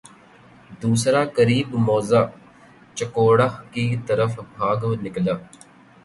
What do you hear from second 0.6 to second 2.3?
دوسرا قریب موضع